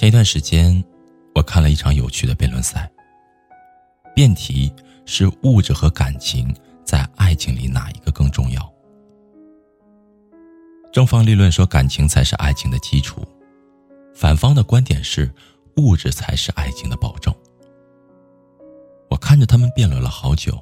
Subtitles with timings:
[0.00, 0.82] 前一段时间，
[1.34, 2.90] 我看了一场有趣的辩论赛。
[4.14, 4.72] 辩题
[5.04, 8.72] 是物质和感情在爱情里哪一个更重要？
[10.90, 13.28] 正方立论说感情才是爱情的基础，
[14.14, 15.30] 反方的观点是
[15.76, 17.30] 物质才是爱情的保证。
[19.10, 20.58] 我看着他们辩论了好久，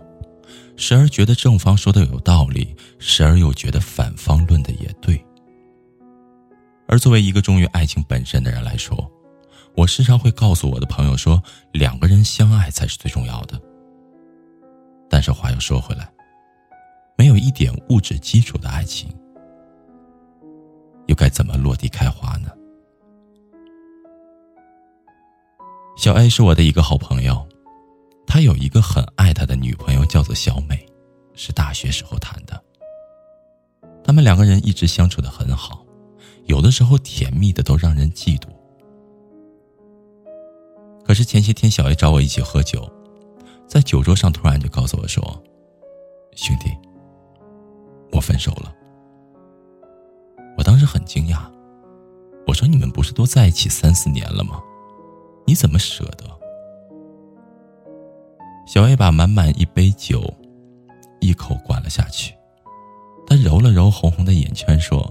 [0.77, 5.25] 时而觉得正方说的有道理，时而又觉得反方论的也对。
[6.89, 9.09] 而作为一个忠于爱情本身的人来说，
[9.79, 11.41] 我时常会告诉我的朋友说，
[11.71, 13.57] 两个人相爱才是最重要的。
[15.09, 16.13] 但是话又说回来，
[17.17, 19.09] 没有一点物质基础的爱情，
[21.07, 22.51] 又该怎么落地开花呢？
[25.97, 27.47] 小 A 是我的一个好朋友，
[28.27, 30.85] 他有一个很爱他的女朋友，叫做小美，
[31.35, 32.61] 是大学时候谈的。
[34.03, 35.87] 他们两个人一直相处的很好，
[36.47, 38.49] 有的时候甜蜜的都让人嫉妒。
[41.09, 42.87] 可是前些天，小 A 找我一起喝酒，
[43.67, 45.23] 在酒桌上突然就告诉我说
[46.37, 46.71] ：“兄弟，
[48.13, 48.75] 我分手了。”
[50.59, 51.51] 我当时很惊讶，
[52.47, 54.63] 我说：“你们不是都在一起三四年了吗？
[55.47, 56.27] 你怎么舍得？”
[58.69, 60.31] 小 A 把满满一杯酒
[61.21, 62.35] 一口灌了下去，
[63.27, 65.11] 他揉了揉红红的眼圈，说：“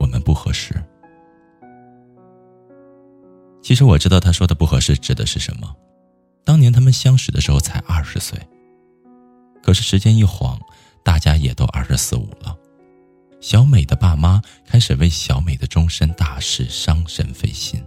[0.00, 0.74] 我们不合适。”
[3.64, 5.74] 其实我知道他说的不合适指的是什么。
[6.44, 8.38] 当年他们相识的时候才二十岁，
[9.62, 10.60] 可是时间一晃，
[11.02, 12.54] 大家也都二十四五了。
[13.40, 17.82] 小美的爸妈开始为小美的终身大事伤神费心。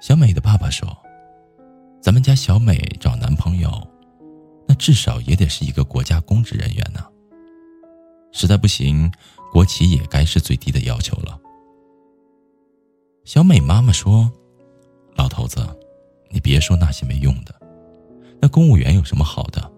[0.00, 0.96] 小美的爸爸说
[2.00, 3.84] ：“咱们家小美找男朋友，
[4.68, 7.04] 那至少也得是一个国家公职人员呢。
[8.30, 9.10] 实在不行，
[9.50, 11.36] 国企也该是最低的要求了。”
[13.28, 14.32] 小美妈妈说
[15.14, 15.60] ：“老头子，
[16.30, 17.54] 你别说那些没用的，
[18.40, 19.70] 那公务员有什么好的？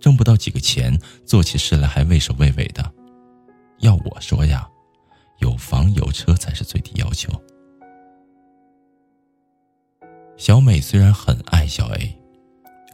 [0.00, 2.90] 挣不到几个钱，做起事来还畏首畏尾的。
[3.80, 4.66] 要我说呀，
[5.40, 7.30] 有房有车才是最低要求。”
[10.38, 12.18] 小美虽然很爱小 A，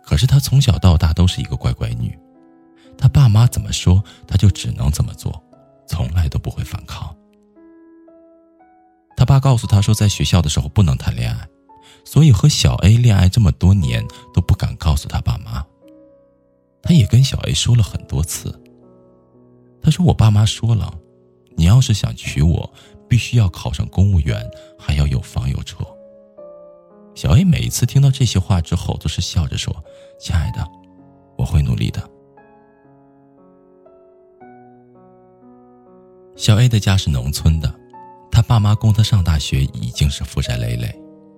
[0.03, 2.19] 可是她从小到大都是一个乖乖女，
[2.98, 5.41] 她爸妈怎么说，她就只能怎么做，
[5.86, 7.16] 从来都不会反抗。
[9.30, 11.48] 爸告诉他说，在学校的时候不能谈恋爱，
[12.04, 14.04] 所以和小 A 恋爱这么多年
[14.34, 15.64] 都不敢告诉他爸妈。
[16.82, 18.60] 他也跟小 A 说了很多次。
[19.80, 20.92] 他说：“我爸妈说了，
[21.56, 22.72] 你要是想娶我，
[23.08, 24.44] 必须要考上公务员，
[24.76, 25.76] 还要有房有车。”
[27.14, 29.72] 小 A 每一次听到这些话之后，都是笑着说
[30.18, 30.66] ：“亲爱的，
[31.38, 32.02] 我会努力的。”
[36.34, 37.79] 小 A 的家是农村的。
[38.42, 40.94] 爸妈供他上大学已经是负债累累，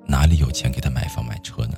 [0.06, 1.76] 哪里有钱给他买房买车呢？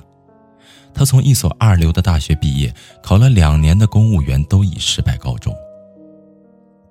[0.93, 5.53] 他从一所二流的大学毕业，考了两年的公务员都以失败告终。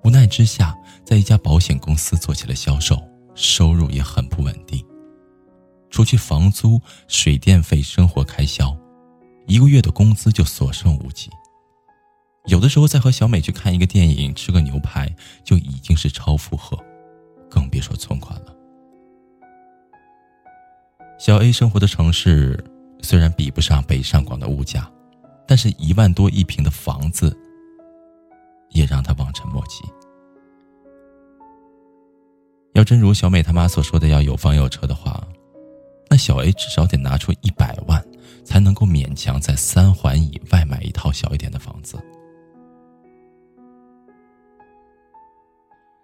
[0.03, 3.01] 无奈之下，在一家保险公司做起了销售，
[3.33, 4.85] 收入也很不稳定。
[5.89, 8.77] 除去房租、水电费、生活开销，
[9.47, 11.29] 一个月的工资就所剩无几。
[12.45, 15.11] 有的时候再和小美去看一个电影、吃个牛排，
[15.43, 16.77] 就已经是超负荷。
[17.55, 18.53] 更别说存款了。
[21.17, 22.61] 小 A 生活的城市
[23.01, 24.91] 虽然比不上北上广的物价，
[25.47, 27.35] 但是一万多一平的房子
[28.71, 29.85] 也让他望尘莫及。
[32.73, 35.25] 要真如小美他妈所说的要有房有车的话，
[36.09, 38.05] 那小 A 至少得拿出一百万，
[38.43, 41.97] 才能够勉强在三环以外买一套小一点的房子。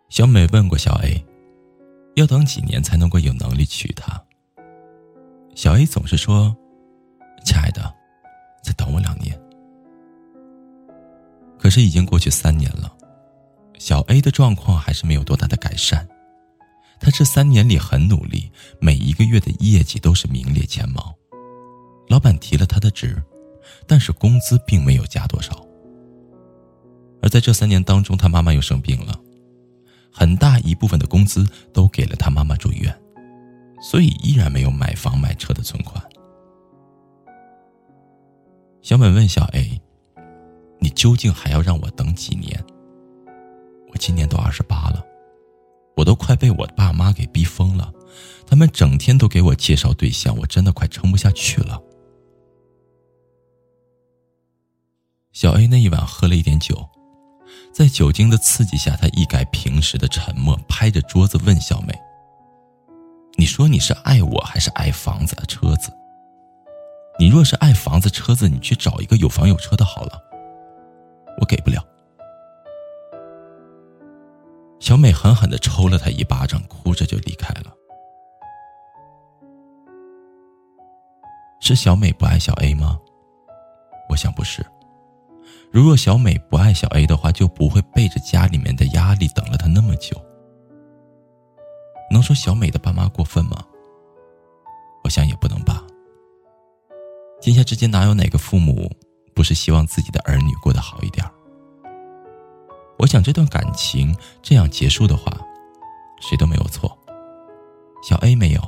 [0.07, 1.21] 小美问过小 A。
[2.15, 4.21] 要等几年才能够有能力娶她？
[5.55, 6.55] 小 A 总是说
[7.45, 7.93] ：“亲爱的，
[8.63, 9.39] 再等我两年。”
[11.59, 12.91] 可是已经过去三年了，
[13.77, 16.07] 小 A 的状况还是没有多大的改善。
[16.99, 21.13] 他这三年里很努力，每一个月的业绩都是名列前茅。
[22.07, 23.21] 老板提了他的职，
[23.87, 25.65] 但是工资并没有加多少。
[27.21, 29.19] 而在这三年当中，他妈妈又生病了，
[30.11, 32.93] 很大一部分的工资都给了他妈妈住院，
[33.81, 36.03] 所以依然没有买房买车的存款。
[38.81, 39.81] 小美问小 A：“
[40.79, 42.63] 你究竟还要让我等几年？
[43.89, 45.03] 我今年都二十八了，
[45.95, 47.93] 我都快被我爸妈给逼疯了，
[48.45, 51.81] 他们整天都给我介绍对象，我真的快撑不下去了。”
[55.31, 56.85] 小 A 那一晚喝了一点酒。
[57.73, 61.94] 在酒精的刺激下，他一改平时的沉默，拍着桌子问小美
[63.38, 65.91] ：“你说你是爱我还是爱房子、车子？
[67.18, 70.19] 你若是爱房子、车子，你去找一个有房有车的好了。
[71.39, 71.83] 我给不了。”
[74.79, 77.73] 小美狠狠的抽了他一巴掌，哭着就离开了。
[81.62, 83.00] 是小美不爱小 A 吗？
[84.09, 84.65] 我想不是。
[85.71, 90.21] 如若小美不爱小 A 的话，就不会背着家里面的压力等了他那么久。
[92.12, 93.65] 能说小美的爸妈过分吗？
[95.03, 95.81] 我想也不能吧。
[97.39, 98.91] 天下之间哪有哪个父母
[99.33, 101.25] 不是希望自己的儿女过得好一点？
[103.00, 105.31] 我想这段感情这样结束的话，
[106.19, 106.95] 谁都没有错。
[108.03, 108.62] 小 A 没有，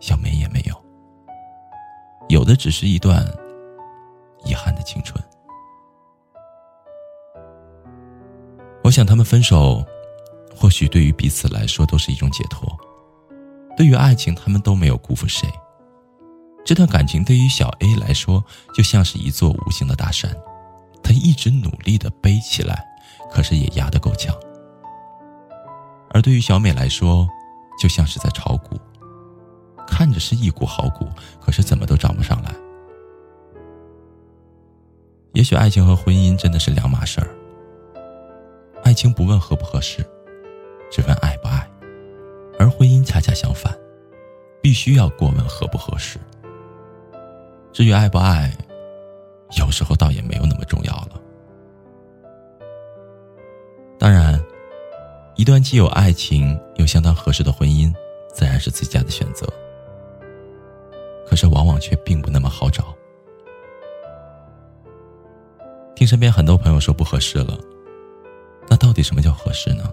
[0.00, 0.84] 小美也没有，
[2.28, 3.26] 有的只是一段
[4.44, 5.18] 遗憾的青春。
[8.86, 9.84] 我想，他们分手，
[10.54, 12.72] 或许对于彼此来说都是一种解脱。
[13.76, 15.50] 对于爱情，他们都没有辜负谁。
[16.64, 20.30] 这段感情对于小 A 来说，就像是一座无形的大山，
[21.02, 22.86] 他一直努力的背起来，
[23.28, 24.32] 可是也压得够呛。
[26.10, 27.28] 而对于小美来说，
[27.82, 28.78] 就像是在炒股，
[29.84, 31.08] 看着是一股好股，
[31.40, 32.54] 可是怎么都涨不上来。
[35.32, 37.28] 也许爱情和婚姻真的是两码事儿。
[38.96, 40.04] 情不问合不合适，
[40.90, 41.70] 只问爱不爱，
[42.58, 43.78] 而婚姻恰恰相反，
[44.62, 46.18] 必须要过问合不合适。
[47.72, 48.50] 至于爱不爱，
[49.58, 51.20] 有时候倒也没有那么重要了。
[53.98, 54.42] 当然，
[55.36, 57.94] 一段既有爱情又相当合适的婚姻，
[58.32, 59.46] 自然是最佳的选择。
[61.28, 62.94] 可是，往往却并不那么好找。
[65.94, 67.58] 听身边很多朋友说不合适了。
[68.86, 69.92] 到底什么叫合适呢？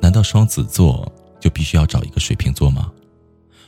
[0.00, 1.06] 难道双子座
[1.38, 2.90] 就必须要找一个水瓶座吗？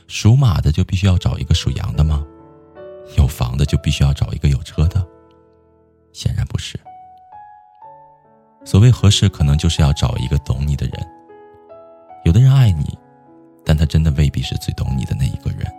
[0.07, 2.25] 属马的就必须要找一个属羊的吗？
[3.15, 5.05] 有房的就必须要找一个有车的？
[6.13, 6.79] 显然不是。
[8.65, 11.07] 所谓合适，可能就是要找一个懂你的人。
[12.25, 12.97] 有的人爱你，
[13.63, 15.71] 但他真的未必是最懂你的那一个人。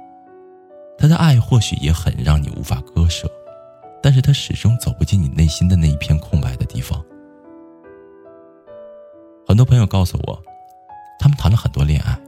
[0.97, 3.29] 他的爱或许也很让你无法割舍，
[4.01, 7.05] 但是他始终走不进你内心的那一片空白的地方。
[9.55, 10.43] 很多朋友告诉我，
[11.17, 12.19] 他们谈了很多恋爱，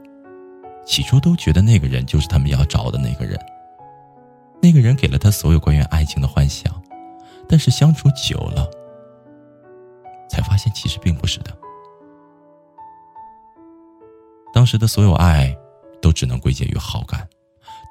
[0.85, 3.37] 起初都觉得那个人就是他们要找的那个人。
[4.61, 6.73] 那个人给了他所有关于爱情的幻想，
[7.45, 8.65] 但是相处久了，
[10.29, 11.51] 才发现其实并不是的。
[14.53, 15.53] 当时的所有爱，
[16.01, 17.27] 都只能归结于好感。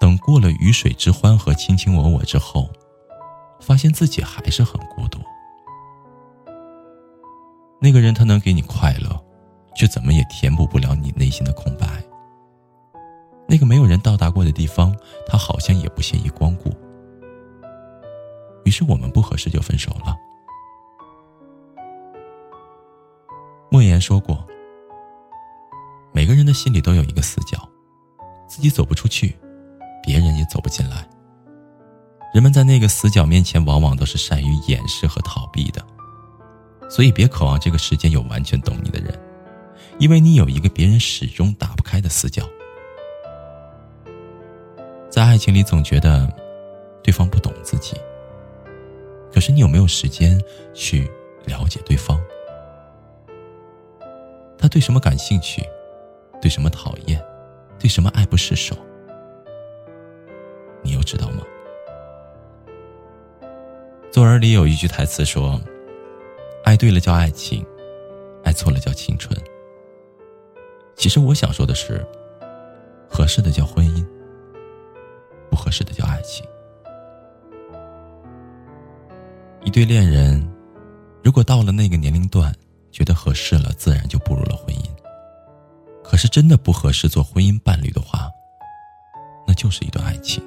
[0.01, 2.71] 等过了鱼水之欢和卿卿我我之后，
[3.61, 5.19] 发现自己还是很孤独。
[7.83, 9.23] 那个人他能给你快乐，
[9.77, 11.87] 却怎么也填补不了你内心的空白。
[13.49, 16.75] 那个没有人到达过的地方，他好像也不屑于光顾。
[18.65, 20.17] 于是我们不合适就分手了。
[23.71, 24.45] 莫言说过
[26.13, 27.69] ：“每个人的心里都有一个死角，
[28.49, 29.37] 自己走不出去，
[30.03, 31.07] 别人也走不进来。
[32.35, 35.85] 人们在那个死角面前，往往都是善于掩饰和逃避的。”
[36.91, 39.17] 所以，别渴望这个世间有完全懂你的人，
[39.99, 42.43] 因为你有一个别人始终打不开的死角。
[45.09, 46.31] 在爱情里，总觉得
[47.03, 47.97] 对方不懂自己，
[49.33, 50.39] 可是你有没有时间
[50.75, 51.11] 去
[51.47, 52.21] 了解对方？
[54.59, 55.63] 他对什么感兴趣？
[56.41, 57.23] 对什么讨厌？
[57.79, 58.77] 对什么爱不释手？
[60.83, 61.43] 你又知道吗？
[64.11, 65.61] 作文里有一句台词说。
[66.65, 67.65] 爱对了叫爱情，
[68.43, 69.41] 爱错了叫青春。
[70.97, 72.05] 其实我想说的是，
[73.09, 74.05] 合适的叫婚姻，
[75.51, 76.45] 不合适的叫爱情。
[79.63, 80.43] 一对恋人，
[81.23, 82.53] 如果到了那个年龄段，
[82.91, 84.85] 觉得合适了，自然就步入了婚姻。
[86.03, 88.31] 可是真的不合适做婚姻伴侣的话，
[89.47, 90.43] 那就是一段爱情。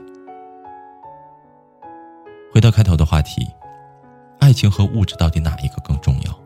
[2.52, 3.48] 回到开头的话题。
[4.40, 6.40] 爱情和物质到底哪一个更重要？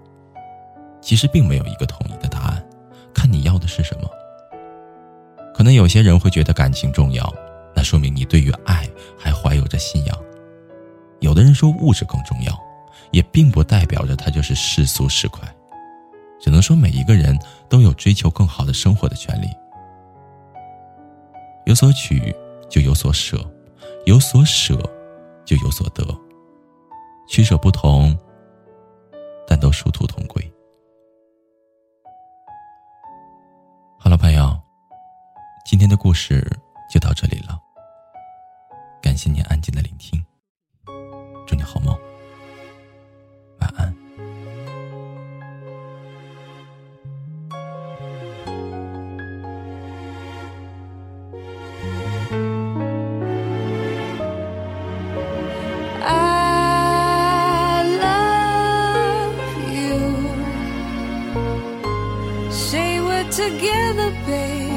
[1.00, 2.43] 其实并没有一个统一的答案，
[3.34, 4.08] 你要的是什么。
[5.56, 7.34] 可能有些人会觉得感情重要，
[7.76, 8.88] 那说明你对于爱
[9.18, 10.18] 还怀有着信仰。
[11.20, 12.58] 有的人说物质更重要，
[13.12, 15.40] 也并不代表着他就是世俗市侩。
[16.40, 17.38] 只能说每一个人
[17.70, 19.48] 都有追求更好的生活的权利。
[21.66, 22.36] 有所取
[22.70, 23.40] 就有所舍，
[24.06, 24.78] 有所舍
[25.46, 26.06] 就有所得。
[27.30, 28.18] 取舍不同，
[29.48, 30.53] 但都殊途同归。
[35.74, 36.48] 今天的故事
[36.88, 37.60] 就到这里了。
[39.02, 40.24] 感谢您安静的聆听，
[41.48, 41.98] 祝你好梦。
[63.32, 64.73] together, baby,